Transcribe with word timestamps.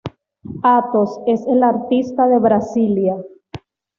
Athos 0.63 1.19
es 1.27 1.45
el 1.45 1.61
artista 1.61 2.27
de 2.27 2.39
Brasília. 2.39 3.15